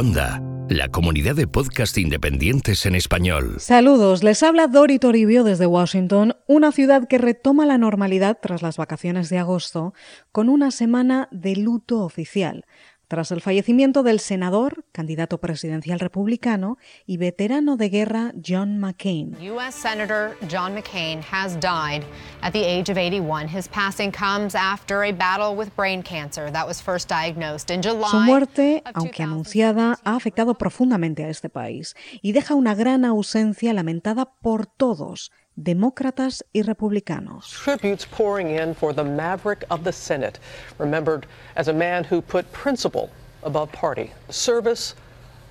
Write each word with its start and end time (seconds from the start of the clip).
Onda, 0.00 0.40
la 0.68 0.86
comunidad 0.86 1.34
de 1.34 1.48
podcast 1.48 1.98
independientes 1.98 2.86
en 2.86 2.94
español. 2.94 3.56
Saludos, 3.58 4.22
les 4.22 4.44
habla 4.44 4.68
Dori 4.68 5.00
Toribio 5.00 5.42
desde 5.42 5.66
Washington, 5.66 6.36
una 6.46 6.70
ciudad 6.70 7.08
que 7.08 7.18
retoma 7.18 7.66
la 7.66 7.78
normalidad 7.78 8.38
tras 8.40 8.62
las 8.62 8.76
vacaciones 8.76 9.28
de 9.28 9.38
agosto, 9.38 9.94
con 10.30 10.48
una 10.48 10.70
semana 10.70 11.26
de 11.32 11.56
luto 11.56 12.04
oficial 12.04 12.64
tras 13.08 13.32
el 13.32 13.40
fallecimiento 13.40 14.02
del 14.02 14.20
senador, 14.20 14.84
candidato 14.92 15.38
presidencial 15.38 15.98
republicano 15.98 16.76
y 17.06 17.16
veterano 17.16 17.76
de 17.76 17.88
guerra 17.88 18.32
John 18.46 18.78
McCain. 18.78 19.36
U.S. 19.40 19.78
Senator 19.78 20.36
John 20.48 20.74
McCain 20.74 21.20
has 21.22 21.58
died 21.58 22.04
at 22.42 22.52
the 22.52 22.64
age 22.64 22.90
of 22.90 22.98
81. 22.98 23.48
His 23.48 23.68
passing 23.68 24.12
comes 24.12 24.54
after 24.54 25.02
a 25.02 25.12
battle 25.12 25.56
with 25.56 25.74
brain 25.74 26.02
cancer 26.02 26.50
that 26.52 26.66
was 26.66 26.80
first 26.80 27.08
diagnosed 27.08 27.70
in 27.70 27.82
July. 27.82 28.10
Su 28.10 28.20
muerte, 28.20 28.82
aunque 28.94 29.22
anunciada, 29.22 29.98
ha 30.04 30.14
afectado 30.14 30.54
profundamente 30.54 31.24
a 31.24 31.30
este 31.30 31.48
país 31.48 31.94
y 32.22 32.32
deja 32.32 32.54
una 32.54 32.74
gran 32.74 33.04
ausencia 33.04 33.72
lamentada 33.72 34.26
por 34.42 34.66
todos 34.66 35.32
demócratas 35.58 36.44
y 36.52 36.62
republicanos. 36.62 37.52
Tributes 37.64 38.06
pouring 38.06 38.50
in 38.50 38.74
for 38.74 38.94
the 38.94 39.02
maverick 39.02 39.64
of 39.70 39.82
the 39.82 39.92
Senate, 39.92 40.38
remembered 40.78 41.26
as 41.56 41.68
a 41.68 41.72
man 41.72 42.06
who 42.10 42.22
put 42.22 42.46
principle 42.52 43.10
above 43.42 43.70
party, 43.72 44.10
service 44.30 44.94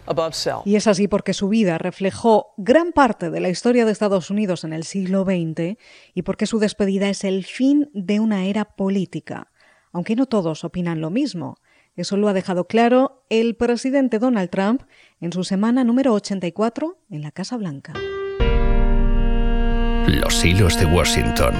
above 0.05 0.33
self. 0.33 0.65
Y 0.65 0.77
es 0.77 0.87
así 0.87 1.07
porque 1.07 1.33
su 1.33 1.49
vida 1.49 1.77
reflejó 1.77 2.53
gran 2.57 2.93
parte 2.93 3.29
de 3.29 3.41
la 3.41 3.49
historia 3.49 3.85
de 3.85 3.91
Estados 3.91 4.29
Unidos 4.29 4.63
en 4.63 4.71
el 4.71 4.85
siglo 4.85 5.25
XX 5.25 5.77
y 6.13 6.21
porque 6.21 6.45
su 6.45 6.59
despedida 6.59 7.09
es 7.09 7.25
el 7.25 7.43
fin 7.43 7.89
de 7.93 8.21
una 8.21 8.45
era 8.45 8.63
política, 8.63 9.51
aunque 9.91 10.15
no 10.15 10.25
todos 10.25 10.63
opinan 10.63 11.01
lo 11.01 11.09
mismo. 11.09 11.57
Eso 11.97 12.15
lo 12.15 12.29
ha 12.29 12.33
dejado 12.33 12.67
claro 12.67 13.25
el 13.29 13.55
presidente 13.55 14.19
Donald 14.19 14.51
Trump 14.51 14.83
en 15.19 15.33
su 15.33 15.43
semana 15.43 15.83
número 15.83 16.13
84 16.13 16.97
en 17.09 17.23
la 17.23 17.31
Casa 17.31 17.57
Blanca. 17.57 17.93
Los 20.07 20.45
hilos 20.45 20.79
de 20.79 20.85
Washington. 20.85 21.53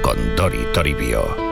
Con 0.00 0.36
Dori 0.36 0.64
Toribio. 0.72 1.49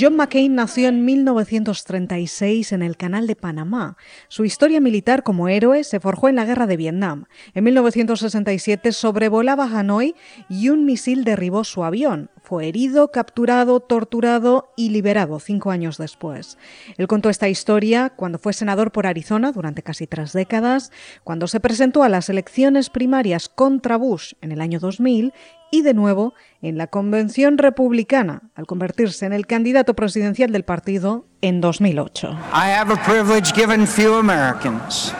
John 0.00 0.14
McCain 0.14 0.54
nació 0.54 0.90
en 0.90 1.04
1936 1.04 2.70
en 2.70 2.82
el 2.82 2.96
Canal 2.96 3.26
de 3.26 3.34
Panamá. 3.34 3.96
Su 4.28 4.44
historia 4.44 4.80
militar 4.80 5.24
como 5.24 5.48
héroe 5.48 5.82
se 5.82 5.98
forjó 5.98 6.28
en 6.28 6.36
la 6.36 6.44
Guerra 6.44 6.68
de 6.68 6.76
Vietnam. 6.76 7.24
En 7.52 7.64
1967 7.64 8.92
sobrevolaba 8.92 9.64
Hanoi 9.64 10.14
y 10.48 10.68
un 10.68 10.84
misil 10.84 11.24
derribó 11.24 11.64
su 11.64 11.82
avión. 11.82 12.30
Fue 12.44 12.68
herido, 12.68 13.10
capturado, 13.10 13.80
torturado 13.80 14.72
y 14.76 14.90
liberado 14.90 15.40
cinco 15.40 15.72
años 15.72 15.98
después. 15.98 16.58
Él 16.96 17.08
contó 17.08 17.28
esta 17.28 17.48
historia 17.48 18.10
cuando 18.10 18.38
fue 18.38 18.52
senador 18.52 18.92
por 18.92 19.08
Arizona 19.08 19.50
durante 19.50 19.82
casi 19.82 20.06
tres 20.06 20.32
décadas, 20.32 20.92
cuando 21.24 21.48
se 21.48 21.58
presentó 21.58 22.04
a 22.04 22.08
las 22.08 22.28
elecciones 22.28 22.88
primarias 22.88 23.48
contra 23.48 23.96
Bush 23.96 24.34
en 24.42 24.52
el 24.52 24.60
año 24.60 24.78
2000 24.78 25.32
y 25.70 25.82
de 25.82 25.94
nuevo 25.94 26.34
en 26.62 26.78
la 26.78 26.86
Convención 26.86 27.58
Republicana 27.58 28.42
al 28.54 28.66
convertirse 28.66 29.26
en 29.26 29.32
el 29.32 29.46
candidato 29.46 29.94
presidencial 29.94 30.52
del 30.52 30.64
partido 30.64 31.26
en 31.40 31.60
2008. 31.60 32.30
I 32.52 32.70
have 32.70 32.92
a 32.92 33.02
privilege 33.04 33.52
given 33.54 33.86
few 33.86 34.14
Americans. 34.14 35.12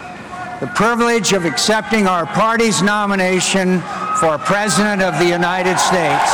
The 0.61 0.69
privilege 0.69 1.37
of 1.37 1.45
accepting 1.45 2.07
our 2.09 2.27
party's 2.35 2.83
nomination 2.83 3.81
for 4.17 4.39
President 4.39 5.03
of 5.03 5.17
the 5.19 5.27
United 5.27 5.77
States. 5.79 6.33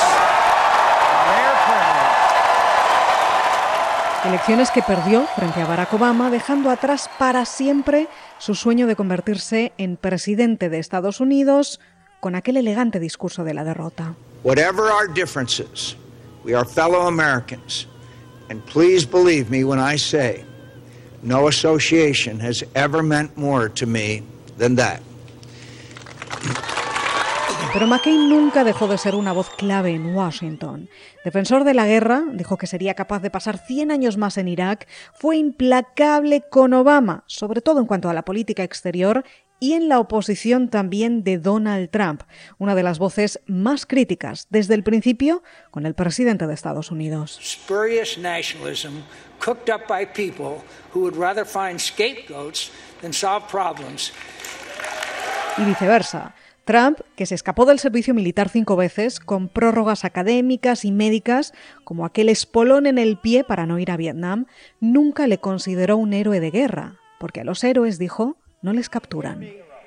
Elecciones 4.24 4.70
que 4.70 4.80
perdió 4.80 5.26
frente 5.36 5.60
a 5.60 5.66
Barack 5.66 5.92
Obama, 5.92 6.30
dejando 6.30 6.70
atrás 6.70 7.10
para 7.18 7.44
siempre 7.44 8.08
su 8.38 8.54
sueño 8.54 8.86
de 8.86 8.96
convertirse 8.96 9.74
en 9.76 9.98
presidente 9.98 10.70
de 10.70 10.78
Estados 10.78 11.20
Unidos 11.20 11.78
con 12.24 12.36
aquel 12.36 12.56
elegante 12.56 12.98
discurso 12.98 13.44
de 13.44 13.52
la 13.52 13.64
derrota. 13.64 14.14
Whatever 14.44 14.84
our 14.90 15.12
differences, 15.12 15.94
we 16.42 16.54
are 16.54 16.64
fellow 16.64 17.06
Americans. 17.06 17.86
And 18.48 18.64
please 18.64 19.06
believe 19.06 19.50
me 19.50 19.62
when 19.62 19.78
I 19.78 19.98
say, 19.98 20.42
no 21.22 21.48
association 21.48 22.40
has 22.40 22.64
ever 22.74 23.02
meant 23.02 23.36
more 23.36 23.68
to 23.68 23.86
me 23.86 24.22
than 24.56 24.74
that. 24.76 25.02
Pero 27.74 27.88
McCain 27.88 28.28
nunca 28.28 28.62
dejó 28.62 28.86
de 28.86 28.98
ser 28.98 29.16
una 29.16 29.32
voz 29.32 29.50
clave 29.50 29.90
en 29.90 30.14
Washington. 30.14 30.88
Defensor 31.24 31.64
de 31.64 31.74
la 31.74 31.86
guerra, 31.86 32.22
dijo 32.32 32.56
que 32.56 32.68
sería 32.68 32.94
capaz 32.94 33.18
de 33.20 33.30
pasar 33.30 33.58
100 33.58 33.90
años 33.90 34.16
más 34.16 34.38
en 34.38 34.46
Irak, 34.46 34.86
fue 35.12 35.38
implacable 35.38 36.44
con 36.48 36.72
Obama, 36.72 37.24
sobre 37.26 37.60
todo 37.60 37.80
en 37.80 37.86
cuanto 37.86 38.08
a 38.08 38.14
la 38.14 38.24
política 38.24 38.62
exterior 38.62 39.24
y 39.64 39.72
en 39.72 39.88
la 39.88 39.98
oposición 39.98 40.68
también 40.68 41.24
de 41.24 41.38
Donald 41.38 41.88
Trump, 41.88 42.22
una 42.58 42.74
de 42.74 42.82
las 42.82 42.98
voces 42.98 43.40
más 43.46 43.86
críticas 43.86 44.46
desde 44.50 44.74
el 44.74 44.82
principio 44.82 45.42
con 45.70 45.86
el 45.86 45.94
presidente 45.94 46.46
de 46.46 46.52
Estados 46.52 46.90
Unidos. 46.90 47.40
Spurious 47.42 48.18
nationalism 48.18 49.00
cooked 49.42 49.74
up 49.74 49.88
by 49.88 50.04
people 50.04 50.62
who 50.92 51.00
would 51.00 51.16
rather 51.16 51.46
find 51.46 51.80
scapegoats 51.80 52.70
than 53.00 53.14
solve 53.14 53.46
problems. 53.50 54.12
Y 55.56 55.64
viceversa. 55.64 56.34
Trump, 56.66 57.00
que 57.16 57.24
se 57.24 57.34
escapó 57.34 57.64
del 57.64 57.78
servicio 57.78 58.12
militar 58.12 58.50
cinco 58.50 58.76
veces, 58.76 59.18
con 59.18 59.48
prórrogas 59.48 60.04
académicas 60.04 60.84
y 60.84 60.92
médicas, 60.92 61.54
como 61.84 62.04
aquel 62.04 62.28
espolón 62.28 62.84
en 62.84 62.98
el 62.98 63.16
pie 63.16 63.44
para 63.44 63.64
no 63.64 63.78
ir 63.78 63.90
a 63.90 63.96
Vietnam, 63.96 64.44
nunca 64.80 65.26
le 65.26 65.38
consideró 65.38 65.96
un 65.96 66.12
héroe 66.12 66.40
de 66.40 66.50
guerra, 66.50 67.00
porque 67.18 67.40
a 67.40 67.44
los 67.44 67.64
héroes, 67.64 67.98
dijo, 67.98 68.36
no 68.64 68.72
les 68.72 68.88
capturan. 68.88 69.42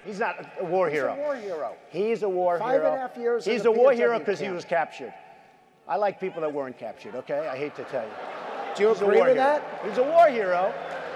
He's 0.05 0.19
not 0.19 0.35
a 0.61 0.63
war 0.63 0.88
hero. 0.88 1.15
He's 1.15 1.19
a 1.19 1.25
war 1.25 1.35
hero. 1.35 1.75
He's 1.91 2.23
a 2.23 2.29
war 2.29 2.59
Five 2.59 2.73
hero. 2.75 2.85
And 2.85 2.95
a 2.95 3.01
half 3.01 3.17
years 3.17 3.43
He's 3.43 3.65
a 3.65 3.71
war 3.71 3.91
hero 3.91 4.19
because 4.19 4.39
he 4.39 4.49
was 4.49 4.65
captured. 4.65 5.11
I 5.89 5.97
like 5.97 6.19
people 6.19 6.41
that 6.41 6.53
weren't 6.53 6.77
captured, 6.77 7.16
okay? 7.16 7.47
I 7.47 7.57
hate 7.57 7.75
to 7.75 7.83
tell 7.85 8.03
you. 8.03 8.13
Do 8.75 8.83
you 8.83 8.89
He's 8.89 9.01
agree 9.01 9.21
with 9.21 9.35
that? 9.35 9.61
He's 9.83 9.97
a 9.97 10.03
war 10.03 10.29
hero 10.29 10.71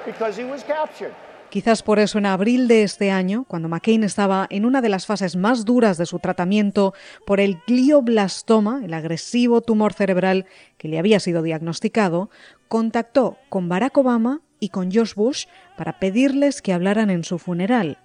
because 0.05 0.35
he 0.35 0.43
was 0.43 0.63
captured. 0.63 1.13
Quizás 1.51 1.83
por 1.83 1.99
eso 1.99 2.17
en 2.17 2.25
abril 2.25 2.67
de 2.67 2.83
este 2.83 3.11
año, 3.11 3.45
cuando 3.47 3.67
McCain 3.67 4.03
estaba 4.03 4.47
en 4.49 4.65
una 4.65 4.81
de 4.81 4.89
las 4.89 5.05
fases 5.05 5.35
más 5.35 5.65
duras 5.65 5.97
de 5.97 6.05
su 6.05 6.17
tratamiento 6.19 6.93
por 7.25 7.41
el 7.41 7.61
glioblastoma, 7.67 8.81
el 8.83 8.93
agresivo 8.93 9.61
tumor 9.61 9.93
cerebral 9.93 10.45
que 10.77 10.87
le 10.87 10.97
había 10.97 11.19
sido 11.19 11.43
diagnosticado, 11.43 12.29
contactó 12.69 13.37
con 13.49 13.67
Barack 13.67 13.97
Obama 13.97 14.41
y 14.61 14.69
con 14.69 14.89
George 14.89 15.15
Bush 15.17 15.47
para 15.75 15.99
pedirles 15.99 16.61
que 16.61 16.71
hablaran 16.71 17.09
en 17.09 17.25
su 17.25 17.37
funeral. 17.37 17.97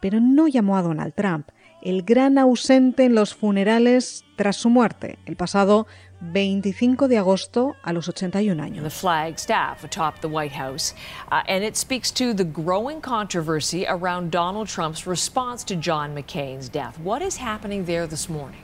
Pero 0.00 0.20
no 0.20 0.48
llamó 0.48 0.78
a 0.78 0.82
Donald 0.82 1.12
Trump, 1.12 1.50
el 1.82 2.02
gran 2.02 2.38
ausente 2.38 3.04
en 3.04 3.14
los 3.14 3.34
funerales 3.34 4.24
tras 4.36 4.56
su 4.56 4.70
muerte, 4.70 5.18
el 5.26 5.36
pasado 5.36 5.86
25 6.20 7.08
de 7.08 7.18
agosto 7.18 7.76
a 7.82 7.92
los 7.92 8.08
81 8.08 8.62
años. 8.62 8.82
The 8.82 8.90
flag 8.90 9.38
staff 9.38 9.84
atop 9.84 10.20
the 10.20 10.28
White 10.28 10.54
House, 10.54 10.94
uh, 11.30 11.42
and 11.48 11.64
it 11.64 11.76
speaks 11.76 12.12
to 12.12 12.32
the 12.32 12.44
growing 12.44 13.00
controversy 13.00 13.86
around 13.86 14.30
Donald 14.30 14.68
Trump's 14.68 15.06
response 15.06 15.64
to 15.64 15.76
John 15.76 16.14
McCain's 16.14 16.68
death. 16.68 16.98
What 17.00 17.22
is 17.22 17.36
happening 17.36 17.84
there 17.84 18.06
this 18.06 18.28
morning? 18.28 18.60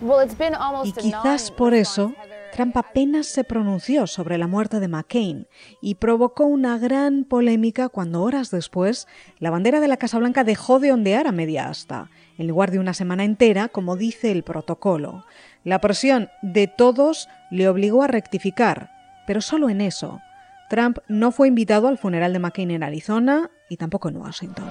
Well, 0.00 0.20
it's 0.20 0.34
been 0.34 0.54
almost 0.54 0.96
y 0.96 1.02
quizás 1.02 1.50
por 1.50 1.74
eso 1.74 2.14
Trump 2.52 2.76
apenas 2.76 3.26
se 3.26 3.44
pronunció 3.44 4.06
sobre 4.06 4.38
la 4.38 4.46
muerte 4.46 4.80
de 4.80 4.88
McCain 4.88 5.46
y 5.80 5.96
provocó 5.96 6.44
una 6.44 6.78
gran 6.78 7.24
polémica 7.24 7.88
cuando 7.88 8.22
horas 8.22 8.50
después 8.50 9.06
la 9.38 9.50
bandera 9.50 9.80
de 9.80 9.88
la 9.88 9.96
Casa 9.96 10.18
Blanca 10.18 10.44
dejó 10.44 10.80
de 10.80 10.92
ondear 10.92 11.26
a 11.26 11.32
media 11.32 11.68
asta, 11.68 12.10
en 12.38 12.48
lugar 12.48 12.70
de 12.70 12.78
una 12.78 12.94
semana 12.94 13.24
entera, 13.24 13.68
como 13.68 13.96
dice 13.96 14.32
el 14.32 14.42
protocolo. 14.42 15.24
La 15.64 15.80
presión 15.80 16.28
de 16.42 16.66
todos 16.66 17.28
le 17.50 17.68
obligó 17.68 18.02
a 18.02 18.08
rectificar, 18.08 18.90
pero 19.26 19.40
solo 19.40 19.68
en 19.68 19.80
eso. 19.80 20.20
Trump 20.68 20.98
no 21.08 21.32
fue 21.32 21.48
invitado 21.48 21.88
al 21.88 21.98
funeral 21.98 22.32
de 22.32 22.38
McCain 22.38 22.70
en 22.70 22.82
Arizona 22.82 23.50
y 23.68 23.76
tampoco 23.76 24.08
en 24.08 24.16
Washington. 24.16 24.68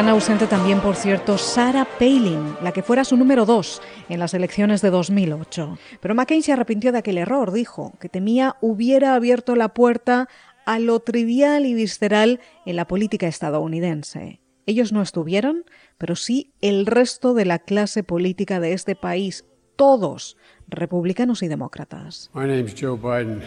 Gran 0.00 0.14
ausente 0.14 0.46
también, 0.46 0.80
por 0.80 0.96
cierto, 0.96 1.36
Sarah 1.36 1.86
Palin, 1.98 2.54
la 2.62 2.72
que 2.72 2.82
fuera 2.82 3.04
su 3.04 3.18
número 3.18 3.44
dos 3.44 3.82
en 4.08 4.18
las 4.18 4.32
elecciones 4.32 4.80
de 4.80 4.88
2008. 4.88 5.78
Pero 6.00 6.14
McCain 6.14 6.42
se 6.42 6.54
arrepintió 6.54 6.90
de 6.90 6.96
aquel 6.96 7.18
error, 7.18 7.52
dijo, 7.52 7.92
que 8.00 8.08
temía 8.08 8.56
hubiera 8.62 9.14
abierto 9.14 9.56
la 9.56 9.74
puerta 9.74 10.26
a 10.64 10.78
lo 10.78 11.00
trivial 11.00 11.66
y 11.66 11.74
visceral 11.74 12.40
en 12.64 12.76
la 12.76 12.86
política 12.86 13.28
estadounidense. 13.28 14.40
Ellos 14.64 14.90
no 14.90 15.02
estuvieron, 15.02 15.66
pero 15.98 16.16
sí 16.16 16.54
el 16.62 16.86
resto 16.86 17.34
de 17.34 17.44
la 17.44 17.58
clase 17.58 18.02
política 18.02 18.58
de 18.58 18.72
este 18.72 18.96
país, 18.96 19.44
todos, 19.76 20.38
republicanos 20.66 21.42
y 21.42 21.48
demócratas. 21.48 22.30
My 22.32 22.46
name's 22.46 22.74
Joe 22.74 22.96
Biden. 22.96 23.42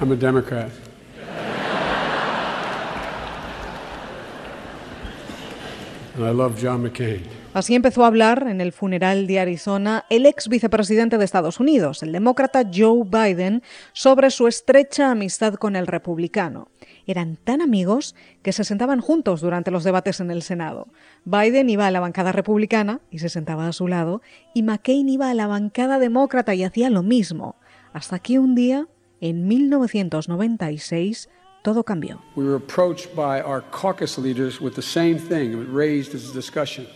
I'm 0.00 0.10
a 0.10 0.16
Democrat. 0.16 0.72
And 1.30 1.38
I 1.38 1.42
love 1.42 1.80
John 4.20 4.34
McCain. 4.66 5.90
Así 7.52 7.74
empezó 7.74 8.04
a 8.04 8.06
hablar 8.06 8.46
en 8.48 8.60
el 8.60 8.72
funeral 8.72 9.26
de 9.26 9.40
Arizona 9.40 10.04
el 10.08 10.26
ex 10.26 10.48
vicepresidente 10.48 11.18
de 11.18 11.24
Estados 11.24 11.58
Unidos, 11.58 12.02
el 12.02 12.12
demócrata 12.12 12.64
Joe 12.72 13.02
Biden, 13.04 13.62
sobre 13.92 14.30
su 14.30 14.46
estrecha 14.46 15.10
amistad 15.10 15.54
con 15.54 15.74
el 15.74 15.88
republicano. 15.88 16.68
Eran 17.06 17.36
tan 17.36 17.60
amigos 17.60 18.14
que 18.42 18.52
se 18.52 18.62
sentaban 18.62 19.00
juntos 19.00 19.40
durante 19.40 19.72
los 19.72 19.82
debates 19.82 20.20
en 20.20 20.30
el 20.30 20.42
Senado. 20.42 20.88
Biden 21.24 21.70
iba 21.70 21.86
a 21.88 21.90
la 21.90 21.98
bancada 21.98 22.30
republicana 22.30 23.00
y 23.10 23.18
se 23.18 23.28
sentaba 23.28 23.66
a 23.66 23.72
su 23.72 23.88
lado, 23.88 24.22
y 24.54 24.62
McCain 24.62 25.08
iba 25.08 25.28
a 25.28 25.34
la 25.34 25.48
bancada 25.48 25.98
demócrata 25.98 26.54
y 26.54 26.62
hacía 26.62 26.88
lo 26.88 27.02
mismo. 27.02 27.56
Hasta 27.92 28.20
que 28.20 28.38
un 28.38 28.54
día, 28.54 28.86
en 29.20 29.48
1996, 29.48 31.28
todo 31.62 31.84
cambió. 31.84 32.20
We 32.36 32.44
were 32.44 32.56
approached 32.56 33.14
by 33.14 33.40
our 33.40 33.62
caucus 33.70 34.18
leaders 34.18 34.60
with 34.60 34.74
the 34.74 34.82
same 34.82 35.18
thing. 35.18 35.52
It 35.52 35.68
raised 35.70 36.14
as 36.14 36.30
a 36.30 36.32
discussion. 36.32 36.86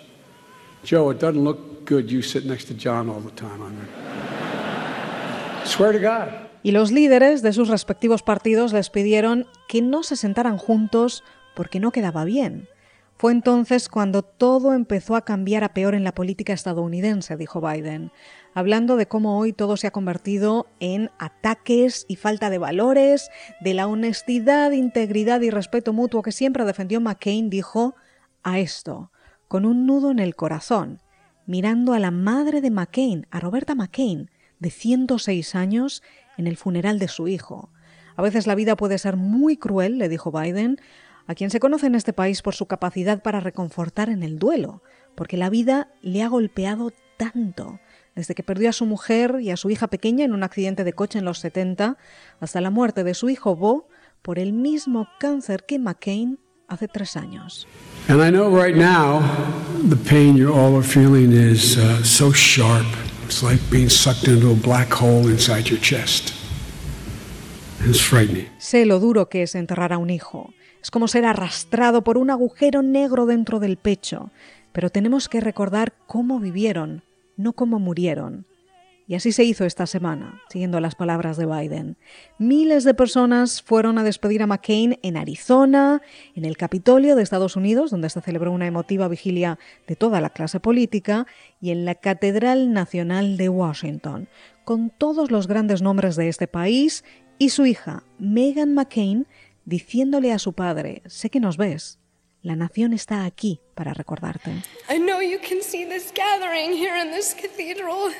Joe, 0.85 1.11
it 1.11 1.19
doesn't 1.19 1.43
look 1.43 1.85
good 1.87 2.11
you 2.11 2.23
sit 2.23 2.45
next 2.45 2.67
to 2.67 2.75
John 2.75 3.09
all 3.09 3.21
the 3.21 3.31
time. 3.31 3.63
I 3.63 3.71
mean, 3.71 3.89
swear 5.65 5.93
to 5.93 5.99
God. 5.99 6.29
Y 6.63 6.71
los 6.71 6.93
líderes 6.93 7.43
de 7.43 7.53
sus 7.53 7.69
respectivos 7.69 8.23
partidos 8.23 8.73
les 8.73 8.89
pidieron 8.89 9.47
que 9.69 9.83
no 9.83 10.03
se 10.03 10.17
sentaran 10.17 10.57
juntos 10.57 11.23
porque 11.55 11.79
no 11.79 11.91
quedaba 11.91 12.25
bien. 12.25 12.69
Fue 13.17 13.33
entonces 13.33 13.89
cuando 13.89 14.23
todo 14.23 14.75
empezó 14.75 15.15
a 15.15 15.25
cambiar 15.25 15.63
a 15.63 15.73
peor 15.73 15.95
en 15.95 16.05
la 16.05 16.15
política 16.15 16.53
estadounidense, 16.53 17.37
dijo 17.37 17.61
Biden, 17.61 18.11
hablando 18.55 18.97
de 18.97 19.07
cómo 19.07 19.39
hoy 19.39 19.53
todo 19.53 19.77
se 19.77 19.87
ha 19.87 19.93
convertido 19.93 20.67
en 20.81 21.11
ataques 21.19 22.07
y 22.09 22.17
falta 22.17 22.51
de 22.51 22.59
valores, 22.59 23.31
de 23.61 23.75
la 23.75 23.87
honestidad, 23.87 24.73
integridad 24.73 25.41
y 25.43 25.51
respeto 25.51 25.93
mutuo 25.93 26.23
que 26.23 26.33
siempre 26.33 26.65
defendió 26.65 27.01
McCain, 27.01 27.51
dijo 27.51 27.95
a 28.43 28.59
esto 28.59 29.11
con 29.55 29.67
un 29.67 29.87
nudo 29.87 30.11
en 30.11 30.19
el 30.19 30.35
corazón, 30.35 31.01
mirando 31.47 31.93
a 31.93 32.01
la 32.01 32.11
madre 32.11 32.61
de 32.61 32.73
McCain, 32.73 33.29
a 33.31 33.39
Roberta 33.39 33.77
McCain, 33.77 34.31
de 34.59 34.71
106 34.71 35.55
años, 35.55 36.03
en 36.37 36.49
el 36.49 36.57
funeral 36.57 36.99
de 36.99 37.07
su 37.07 37.29
hijo. 37.29 37.71
A 38.17 38.23
veces 38.23 38.49
la 38.49 38.57
vida 38.57 38.77
puede 38.77 38.99
ser 38.99 39.17
muy 39.17 39.57
cruel, 39.57 39.99
le 39.99 40.09
dijo 40.09 40.33
Biden, 40.33 40.81
a 41.27 41.35
quien 41.35 41.51
se 41.51 41.61
conoce 41.61 41.87
en 41.87 41.95
este 41.95 42.13
país 42.13 42.43
por 42.43 42.55
su 42.55 42.67
capacidad 42.67 43.23
para 43.23 43.41
reconfortar 43.41 44.09
en 44.09 44.23
el 44.23 44.39
duelo, 44.39 44.83
porque 45.15 45.37
la 45.37 45.51
vida 45.51 45.89
le 46.03 46.23
ha 46.23 46.29
golpeado 46.29 46.93
tanto, 47.17 47.81
desde 48.15 48.35
que 48.35 48.43
perdió 48.43 48.69
a 48.71 48.73
su 48.73 48.87
mujer 48.87 49.39
y 49.41 49.51
a 49.51 49.57
su 49.57 49.71
hija 49.71 49.89
pequeña 49.89 50.25
en 50.25 50.33
un 50.33 50.43
accidente 50.43 50.85
de 50.85 50.93
coche 50.93 51.19
en 51.19 51.25
los 51.25 51.39
70, 51.39 51.97
hasta 52.41 52.61
la 52.61 52.71
muerte 52.71 53.05
de 53.05 53.15
su 53.15 53.29
hijo 53.29 53.57
Bo 53.57 53.89
por 54.23 54.39
el 54.39 54.53
mismo 54.53 55.09
cáncer 55.19 55.65
que 55.67 55.79
McCain 55.79 56.39
hace 56.69 56.89
tres 56.89 57.17
años. 57.17 57.67
And 58.09 58.23
I 58.23 58.31
know 58.31 58.49
right 58.51 58.77
now 58.77 59.23
the 59.89 59.97
pain 59.97 60.37
you 60.37 60.53
all 60.53 60.75
are 60.77 60.87
feeling 60.87 61.33
is 61.33 61.77
uh, 61.77 62.03
so 62.03 62.33
sharp. 62.33 62.87
It's 63.27 63.43
like 63.43 63.61
being 63.71 63.89
sucked 63.89 64.29
into 64.29 64.51
a 64.51 64.55
black 64.55 64.93
hole 64.93 65.29
inside 65.29 65.71
your 65.71 65.81
chest. 65.81 66.35
It's 67.87 68.01
frightening. 68.01 68.49
Sé 68.59 68.87
lo 68.87 68.99
duro 68.99 69.29
que 69.29 69.43
es 69.43 69.55
enterrar 69.55 69.93
a 69.93 69.99
un 69.99 70.11
hijo. 70.11 70.53
Es 70.85 70.91
como 70.91 71.09
ser 71.09 71.25
arrastrado 71.25 72.05
por 72.05 72.19
un 72.19 72.29
agujero 72.29 72.83
negro 72.83 73.25
dentro 73.25 73.59
del 73.59 73.79
pecho. 73.79 74.31
Pero 74.71 74.91
tenemos 74.91 75.31
que 75.31 75.41
recordar 75.41 75.95
cómo 76.07 76.39
vivieron, 76.41 77.03
no 77.39 77.55
cómo 77.55 77.79
murieron. 77.79 78.45
Y 79.09 79.15
así 79.15 79.33
se 79.33 79.45
hizo 79.45 79.65
esta 79.65 79.87
semana, 79.87 80.43
siguiendo 80.51 80.81
las 80.81 80.95
palabras 80.95 81.39
de 81.39 81.47
Biden. 81.47 81.97
Miles 82.39 82.85
de 82.85 82.93
personas 82.93 83.63
fueron 83.63 83.97
a 83.97 84.05
despedir 84.05 84.43
a 84.43 84.47
McCain 84.47 84.99
en 85.03 85.17
Arizona, 85.17 86.03
en 86.35 86.45
el 86.45 86.59
Capitolio 86.59 87.17
de 87.17 87.23
Estados 87.23 87.57
Unidos, 87.57 87.91
donde 87.91 88.11
se 88.11 88.21
celebró 88.21 88.53
una 88.53 88.67
emotiva 88.67 89.09
vigilia 89.09 89.59
de 89.87 89.97
toda 89.97 90.21
la 90.21 90.29
clase 90.29 90.61
política, 90.61 91.27
y 91.63 91.71
en 91.71 91.87
la 91.87 91.95
Catedral 91.95 92.75
Nacional 92.75 93.39
de 93.39 93.49
Washington, 93.49 94.29
con 94.67 94.91
todos 94.91 95.31
los 95.31 95.49
grandes 95.49 95.81
nombres 95.81 96.15
de 96.17 96.29
este 96.29 96.47
país 96.47 97.05
y 97.39 97.49
su 97.49 97.65
hija, 97.65 98.03
Meghan 98.19 98.75
McCain, 98.75 99.27
diciéndole 99.65 100.33
a 100.33 100.39
su 100.39 100.53
padre, 100.53 101.03
sé 101.07 101.31
que 101.31 101.41
nos 101.41 101.57
ves, 101.57 101.99
la 102.43 102.57
nación 102.57 102.93
está 102.93 103.25
aquí 103.25 103.61
para 103.75 103.95
recordarte. 103.95 104.51
I 104.91 104.99
know 104.99 105.21
you 105.23 105.39
can 105.39 105.63
see 105.63 105.85
this 105.87 106.13
gathering 106.15 106.73
here 106.73 107.01
in 107.01 107.11
this 107.11 107.35
cathedral. 107.35 108.13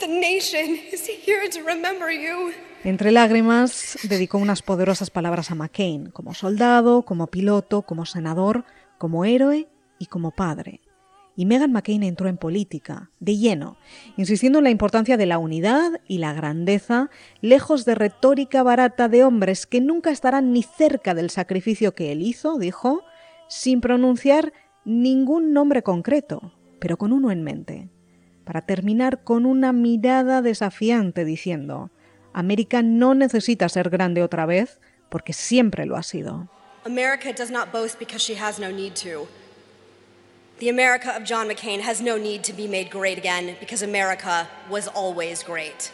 The 0.00 0.08
nation 0.08 0.78
is 0.92 1.06
here 1.06 1.48
to 1.48 1.60
remember 1.60 2.10
you. 2.10 2.52
Entre 2.82 3.12
lágrimas, 3.12 3.96
dedicó 4.02 4.38
unas 4.38 4.60
poderosas 4.60 5.10
palabras 5.10 5.50
a 5.50 5.54
McCain, 5.54 6.10
como 6.10 6.34
soldado, 6.34 7.02
como 7.02 7.28
piloto, 7.28 7.82
como 7.82 8.04
senador, 8.04 8.64
como 8.98 9.24
héroe 9.24 9.68
y 9.98 10.06
como 10.06 10.32
padre. 10.32 10.80
Y 11.36 11.46
Meghan 11.46 11.72
McCain 11.72 12.02
entró 12.02 12.28
en 12.28 12.36
política, 12.36 13.10
de 13.18 13.36
lleno, 13.36 13.76
insistiendo 14.16 14.58
en 14.58 14.64
la 14.64 14.70
importancia 14.70 15.16
de 15.16 15.26
la 15.26 15.38
unidad 15.38 16.00
y 16.06 16.18
la 16.18 16.32
grandeza, 16.32 17.10
lejos 17.40 17.84
de 17.84 17.96
retórica 17.96 18.62
barata 18.62 19.08
de 19.08 19.24
hombres 19.24 19.66
que 19.66 19.80
nunca 19.80 20.10
estarán 20.10 20.52
ni 20.52 20.62
cerca 20.62 21.14
del 21.14 21.30
sacrificio 21.30 21.94
que 21.94 22.12
él 22.12 22.22
hizo, 22.22 22.58
dijo, 22.58 23.02
sin 23.48 23.80
pronunciar 23.80 24.52
ningún 24.84 25.52
nombre 25.52 25.82
concreto, 25.82 26.52
pero 26.78 26.96
con 26.98 27.12
uno 27.12 27.30
en 27.32 27.42
mente, 27.42 27.90
para 28.44 28.62
terminar 28.62 29.24
con 29.24 29.44
una 29.46 29.72
mirada 29.72 30.40
desafiante 30.40 31.24
diciendo, 31.24 31.90
América 32.32 32.82
no 32.82 33.14
necesita 33.14 33.68
ser 33.68 33.90
grande 33.90 34.22
otra 34.22 34.46
vez 34.46 34.80
porque 35.08 35.32
siempre 35.32 35.86
lo 35.86 35.96
ha 35.96 36.02
sido. 36.02 36.48
America 36.84 37.32
does 37.32 37.50
not 37.50 37.72
boast 37.72 37.98
because 37.98 38.20
she 38.22 38.36
has 38.38 38.58
no 38.58 38.70
need 38.70 38.92
to. 38.92 39.26
The 40.60 40.68
America 40.68 41.10
of 41.16 41.24
John 41.24 41.48
McCain 41.48 41.80
has 41.80 42.00
no 42.00 42.16
need 42.16 42.44
to 42.44 42.52
be 42.52 42.68
made 42.68 42.88
great 42.88 43.18
again 43.18 43.56
because 43.58 43.82
America 43.82 44.48
was 44.70 44.86
always 44.86 45.42
great. 45.42 45.90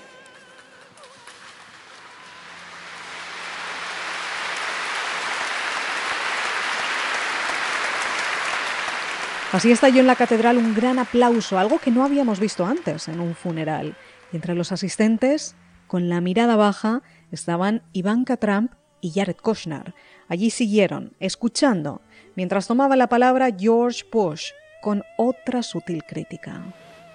Así 9.51 9.73
estalló 9.73 10.01
en 10.01 10.07
la 10.07 10.15
catedral 10.15 10.59
un 10.59 10.75
gran 10.75 10.99
aplauso, 10.99 11.59
algo 11.59 11.79
que 11.79 11.91
no 11.91 12.05
habíamos 12.05 12.39
visto 12.39 12.67
antes 12.67 13.09
en 13.09 13.21
un 13.21 13.35
funeral. 13.35 13.97
Y 14.31 14.37
entre 14.37 14.55
los 14.55 14.73
asistentes, 14.73 15.57
con 15.87 16.11
la 16.11 16.21
mirada 16.21 16.57
baja, 16.57 17.03
estaban 17.33 17.83
Ivanka 17.93 18.37
Trump 18.37 18.73
y 19.01 19.13
Jared 19.13 19.37
Kushner. 19.37 19.95
Allí 20.29 20.51
siguieron, 20.51 21.15
escuchando, 21.21 22.03
mientras 22.37 22.67
tomaba 22.67 22.97
la 22.97 23.09
palabra 23.09 23.51
George 23.57 24.05
Bush, 24.11 24.51
con 24.81 25.03
otra 25.17 25.63
sutil 25.63 26.05
crítica. 26.05 26.63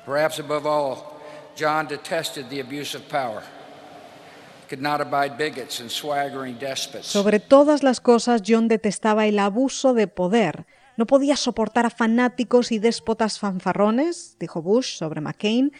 Perhaps 0.06 0.40
above 0.40 0.66
all, 0.66 0.98
John 1.58 1.88
detested 1.88 2.48
the 2.50 2.62
abuse 2.62 2.96
of 2.96 3.04
power. 3.10 3.42
Could 4.70 4.82
not 4.82 5.00
abide 5.00 5.38
bigots 5.38 5.80
and 5.80 5.90
swaggering 5.90 6.58
despots. 6.60 7.08
Sobre 7.08 7.40
todas 7.40 7.84
las 7.84 8.02
cosas, 8.02 8.42
John 8.46 8.68
detestaba 8.68 9.28
el 9.28 9.40
abuso 9.40 9.94
de 9.94 10.08
poder. 10.08 10.66
No 10.98 11.06
podía 11.06 11.36
soportar 11.36 11.86
a 11.86 11.90
fanáticos 11.90 12.72
y 12.72 12.80
déspotas 12.80 13.40
fanfarrones, 13.40 14.38
dijo 14.40 14.62
Bush 14.62 14.96
sobre 14.98 15.22
McCain, 15.22 15.72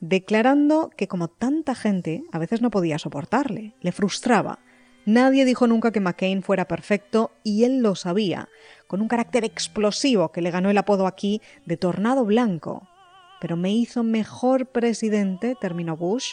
declarando 0.00 0.90
que 0.96 1.08
como 1.08 1.28
tanta 1.28 1.74
gente, 1.74 2.24
a 2.32 2.38
veces 2.38 2.60
no 2.60 2.70
podía 2.70 2.98
soportarle, 2.98 3.74
le 3.80 3.92
frustraba. 3.92 4.58
Nadie 5.06 5.44
dijo 5.44 5.66
nunca 5.66 5.92
que 5.92 6.00
McCain 6.00 6.42
fuera 6.42 6.66
perfecto 6.66 7.30
y 7.42 7.64
él 7.64 7.80
lo 7.80 7.94
sabía, 7.94 8.48
con 8.86 9.02
un 9.02 9.08
carácter 9.08 9.44
explosivo 9.44 10.32
que 10.32 10.40
le 10.40 10.50
ganó 10.50 10.70
el 10.70 10.78
apodo 10.78 11.06
aquí 11.06 11.42
de 11.66 11.76
Tornado 11.76 12.24
Blanco. 12.24 12.88
Pero 13.40 13.56
me 13.56 13.70
hizo 13.70 14.02
mejor 14.02 14.66
presidente, 14.66 15.56
terminó 15.60 15.96
Bush, 15.96 16.32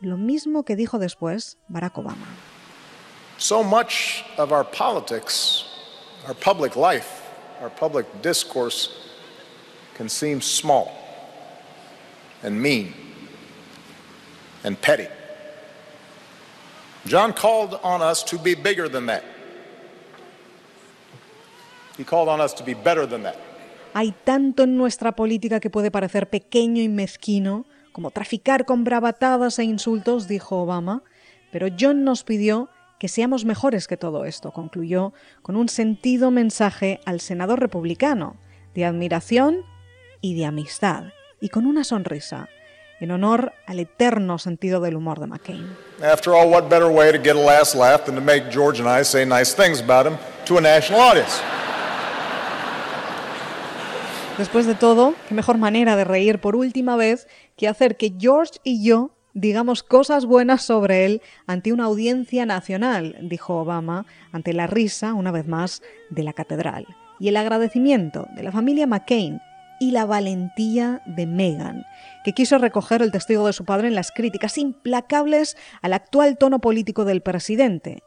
lo 0.00 0.16
mismo 0.16 0.64
que 0.64 0.74
dijo 0.74 0.98
después 0.98 1.58
Barack 1.68 1.98
Obama. 1.98 2.26
So 3.38 3.62
much 3.62 4.24
of 4.36 4.50
our 4.50 4.64
politics, 4.64 5.64
our 6.26 6.34
public 6.34 6.74
life, 6.74 7.22
our 7.62 7.70
public 7.70 8.06
discourse 8.20 8.90
can 9.96 10.08
seem 10.08 10.40
small 10.40 10.88
and 12.42 12.60
mean 12.60 12.92
and 14.64 14.76
petty. 14.80 15.06
John 17.08 17.32
called 17.32 17.80
on 17.82 18.02
us 18.02 18.22
to 18.26 18.38
be 18.38 18.54
bigger 18.54 18.86
than 18.88 19.06
that. 19.06 19.22
He 21.96 22.04
called 22.04 22.28
on 22.28 22.40
us 22.40 22.54
to 22.56 22.64
be 22.64 22.74
better 22.74 23.06
than 23.08 23.22
that. 23.22 23.36
Hay 23.94 24.14
tanto 24.24 24.64
en 24.64 24.76
nuestra 24.76 25.12
política 25.12 25.58
que 25.58 25.70
puede 25.70 25.90
parecer 25.90 26.28
pequeño 26.28 26.82
y 26.82 26.88
mezquino, 26.88 27.64
como 27.92 28.10
traficar 28.10 28.66
con 28.66 28.84
bravatadas 28.84 29.58
e 29.58 29.64
insultos, 29.64 30.28
dijo 30.28 30.58
Obama, 30.58 31.02
pero 31.50 31.68
John 31.80 32.04
nos 32.04 32.24
pidió 32.24 32.68
que 32.98 33.08
seamos 33.08 33.46
mejores 33.46 33.88
que 33.88 33.96
todo 33.96 34.26
esto, 34.26 34.52
concluyó 34.52 35.14
con 35.40 35.56
un 35.56 35.68
sentido 35.70 36.30
mensaje 36.30 37.00
al 37.06 37.20
senador 37.20 37.58
republicano, 37.58 38.36
de 38.74 38.84
admiración 38.84 39.62
y 40.20 40.34
de 40.36 40.44
amistad, 40.44 41.04
y 41.40 41.48
con 41.48 41.64
una 41.64 41.84
sonrisa, 41.84 42.48
en 43.00 43.10
honor 43.10 43.52
al 43.66 43.80
eterno 43.80 44.38
sentido 44.38 44.80
del 44.80 44.96
humor 44.96 45.20
de 45.20 45.26
McCain. 45.26 45.66
After 46.02 46.32
all, 46.32 46.50
what 46.50 46.68
better 46.68 46.88
way 46.88 47.12
to 47.12 47.18
get 47.18 47.36
a 47.36 47.40
last 47.40 47.74
laugh 47.74 48.04
than 48.04 48.14
to 48.14 48.20
make 48.20 48.50
George 48.50 48.80
and 48.80 48.88
I 48.88 49.04
say 49.04 49.24
nice 49.24 49.54
things 49.54 49.80
about 49.80 50.06
him 50.06 50.18
to 50.46 50.58
a 50.58 50.60
national 50.60 51.00
audience? 51.00 51.40
Después 54.38 54.66
de 54.66 54.74
todo, 54.74 55.14
qué 55.28 55.34
mejor 55.34 55.58
manera 55.58 55.96
de 55.96 56.04
reír 56.04 56.40
por 56.40 56.54
última 56.54 56.94
vez 56.96 57.26
que 57.56 57.66
hacer 57.66 57.96
que 57.96 58.14
George 58.18 58.60
y 58.62 58.84
yo 58.84 59.10
digamos 59.34 59.82
cosas 59.84 60.26
buenas 60.26 60.62
sobre 60.62 61.04
él 61.04 61.22
ante 61.46 61.72
una 61.72 61.84
audiencia 61.84 62.44
nacional, 62.44 63.16
dijo 63.22 63.58
Obama, 63.58 64.04
ante 64.32 64.52
la 64.52 64.66
risa, 64.66 65.14
una 65.14 65.30
vez 65.30 65.46
más, 65.46 65.82
de 66.10 66.24
la 66.24 66.32
catedral, 66.32 66.86
y 67.20 67.28
el 67.28 67.36
agradecimiento 67.36 68.26
de 68.34 68.42
la 68.42 68.52
familia 68.52 68.86
McCain 68.86 69.40
y 69.80 69.92
la 69.92 70.06
valentía 70.06 71.02
de 71.06 71.26
Meghan, 71.26 71.84
que 72.24 72.32
quiso 72.32 72.58
recoger 72.58 73.02
el 73.02 73.12
testigo 73.12 73.46
de 73.46 73.52
su 73.52 73.64
padre 73.64 73.88
en 73.88 73.94
las 73.94 74.10
críticas 74.10 74.58
implacables 74.58 75.56
al 75.82 75.92
actual 75.92 76.38
tono 76.38 76.60
político 76.60 77.04
del 77.04 77.22
presidente, 77.22 78.02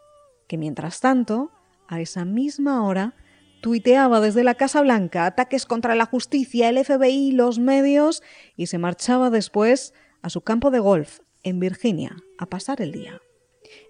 que 0.47 0.57
mientras 0.57 0.99
tanto, 0.99 1.51
a 1.87 2.01
esa 2.01 2.25
misma 2.25 2.85
hora, 2.85 3.15
tuiteaba 3.61 4.19
desde 4.19 4.43
la 4.43 4.55
Casa 4.55 4.81
Blanca 4.81 5.25
ataques 5.25 5.65
contra 5.65 5.95
la 5.95 6.05
justicia, 6.05 6.67
el 6.69 6.83
FBI, 6.83 7.31
los 7.31 7.59
medios 7.59 8.23
y 8.57 8.67
se 8.67 8.77
marchaba 8.77 9.29
después 9.29 9.93
a 10.21 10.29
su 10.29 10.41
campo 10.41 10.71
de 10.71 10.79
golf 10.79 11.19
en 11.43 11.59
Virginia 11.59 12.17
a 12.37 12.47
pasar 12.47 12.81
el 12.81 12.91
día. 12.91 13.21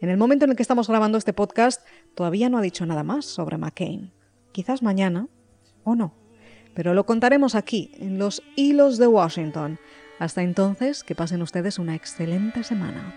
En 0.01 0.09
el 0.09 0.17
momento 0.17 0.45
en 0.45 0.51
el 0.51 0.57
que 0.57 0.63
estamos 0.63 0.87
grabando 0.87 1.17
este 1.17 1.33
podcast 1.33 1.85
todavía 2.15 2.49
no 2.49 2.57
ha 2.57 2.61
dicho 2.61 2.85
nada 2.85 3.03
más 3.03 3.25
sobre 3.25 3.57
McCain. 3.57 4.13
Quizás 4.51 4.83
mañana 4.83 5.27
o 5.83 5.95
no. 5.95 6.20
Pero 6.73 6.93
lo 6.93 7.05
contaremos 7.05 7.55
aquí, 7.55 7.91
en 7.99 8.17
los 8.17 8.41
hilos 8.55 8.97
de 8.97 9.07
Washington. 9.07 9.79
Hasta 10.19 10.43
entonces, 10.43 11.03
que 11.03 11.15
pasen 11.15 11.41
ustedes 11.41 11.79
una 11.79 11.95
excelente 11.95 12.63
semana. 12.63 13.15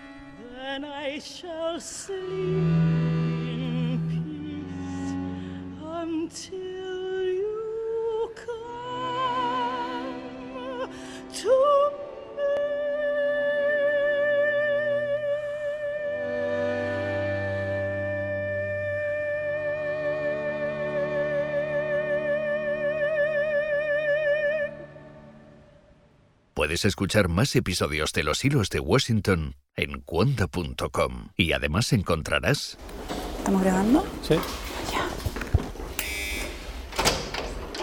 Puedes 26.65 26.83
escuchar 26.83 27.29
más 27.29 27.55
episodios 27.55 28.11
de 28.11 28.23
Los 28.23 28.43
Hilos 28.43 28.71
de 28.71 28.79
Washington 28.79 29.55
en 29.75 30.01
cuonda.com 30.01 31.27
y 31.37 31.51
además 31.51 31.93
encontrarás... 31.93 32.79
¿Estamos 33.37 33.61
grabando? 33.61 34.03
Sí. 34.23 34.33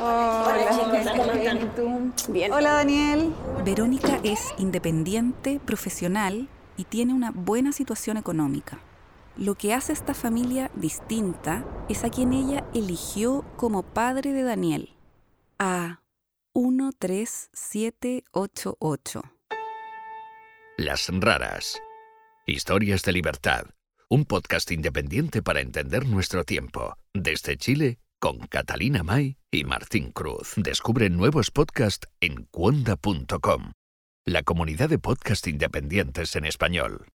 Hola, 0.00 1.68
Bien. 2.28 2.52
Hola, 2.52 2.72
Daniel. 2.72 3.32
Verónica 3.64 4.18
es 4.24 4.52
independiente, 4.58 5.60
profesional 5.64 6.48
y 6.76 6.82
tiene 6.82 7.14
una 7.14 7.30
buena 7.30 7.70
situación 7.70 8.16
económica. 8.16 8.80
Lo 9.36 9.54
que 9.54 9.74
hace 9.74 9.92
esta 9.92 10.12
familia 10.12 10.72
distinta 10.74 11.64
es 11.88 12.02
a 12.02 12.10
quien 12.10 12.32
ella 12.32 12.64
eligió 12.74 13.44
como 13.54 13.84
padre 13.84 14.32
de 14.32 14.42
Daniel, 14.42 14.96
a 15.60 16.01
13788. 16.54 19.22
Las 20.78 21.08
raras. 21.08 21.78
Historias 22.46 23.02
de 23.02 23.12
libertad. 23.12 23.66
Un 24.08 24.24
podcast 24.24 24.70
independiente 24.72 25.42
para 25.42 25.60
entender 25.60 26.06
nuestro 26.06 26.44
tiempo. 26.44 26.96
Desde 27.14 27.56
Chile 27.56 27.98
con 28.22 28.38
Catalina 28.46 29.02
May 29.02 29.36
y 29.50 29.64
Martín 29.64 30.12
Cruz. 30.12 30.52
Descubre 30.56 31.10
nuevos 31.10 31.50
podcasts 31.50 32.06
en 32.20 32.44
cuonda.com, 32.52 33.72
la 34.24 34.44
comunidad 34.44 34.88
de 34.88 35.00
podcast 35.00 35.48
independientes 35.48 36.36
en 36.36 36.44
español. 36.44 37.08